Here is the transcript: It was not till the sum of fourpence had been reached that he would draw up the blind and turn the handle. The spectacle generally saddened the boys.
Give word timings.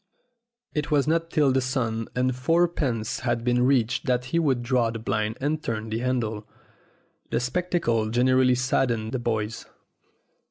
It 0.73 0.89
was 0.89 1.07
not 1.07 1.29
till 1.29 1.51
the 1.51 1.61
sum 1.61 2.07
of 2.15 2.35
fourpence 2.35 3.19
had 3.19 3.43
been 3.43 3.61
reached 3.67 4.07
that 4.07 4.25
he 4.33 4.39
would 4.39 4.63
draw 4.63 4.87
up 4.87 4.93
the 4.93 4.99
blind 4.99 5.37
and 5.39 5.61
turn 5.61 5.89
the 5.91 5.99
handle. 5.99 6.47
The 7.29 7.39
spectacle 7.39 8.09
generally 8.09 8.55
saddened 8.55 9.11
the 9.11 9.19
boys. 9.19 9.67